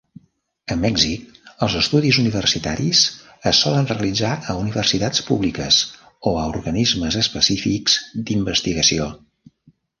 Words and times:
A 0.75 0.75
Mèxic, 0.83 1.27
els 1.65 1.75
estudis 1.79 2.17
universitaris 2.21 3.03
es 3.53 3.61
solen 3.67 3.89
realitzar 3.93 4.33
a 4.39 4.57
universitats 4.63 5.23
públiques 5.29 5.79
o 6.33 6.37
a 6.41 6.49
organismes 6.57 7.21
específics 7.25 8.03
d"investigació. 8.29 9.11